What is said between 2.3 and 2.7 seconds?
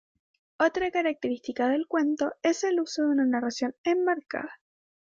es